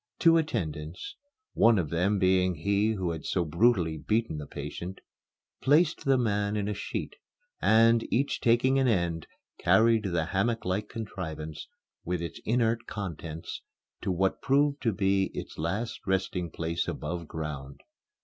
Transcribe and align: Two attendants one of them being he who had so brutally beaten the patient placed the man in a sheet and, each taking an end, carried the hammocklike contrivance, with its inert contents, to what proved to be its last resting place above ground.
Two 0.17 0.37
attendants 0.37 1.15
one 1.53 1.77
of 1.77 1.91
them 1.91 2.17
being 2.17 2.55
he 2.55 2.93
who 2.93 3.11
had 3.11 3.23
so 3.23 3.45
brutally 3.45 3.99
beaten 3.99 4.39
the 4.39 4.47
patient 4.47 4.99
placed 5.61 6.05
the 6.05 6.17
man 6.17 6.57
in 6.57 6.67
a 6.67 6.73
sheet 6.73 7.17
and, 7.61 8.11
each 8.11 8.41
taking 8.41 8.79
an 8.79 8.87
end, 8.87 9.27
carried 9.59 10.05
the 10.05 10.25
hammocklike 10.33 10.89
contrivance, 10.89 11.67
with 12.03 12.19
its 12.19 12.41
inert 12.45 12.87
contents, 12.87 13.61
to 14.01 14.11
what 14.11 14.41
proved 14.41 14.81
to 14.81 14.91
be 14.91 15.25
its 15.35 15.59
last 15.59 15.99
resting 16.07 16.49
place 16.49 16.87
above 16.87 17.27
ground. 17.27 17.81